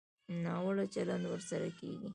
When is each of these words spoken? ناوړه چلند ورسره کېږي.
ناوړه 0.43 0.85
چلند 0.93 1.25
ورسره 1.27 1.69
کېږي. 1.79 2.09